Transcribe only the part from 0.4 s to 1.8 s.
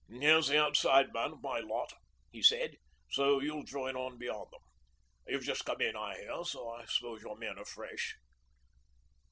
the outside man of my